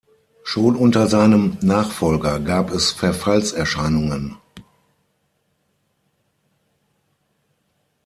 [0.43, 4.35] Schon unter seinem Nachfolger gab es Verfallserscheinungen.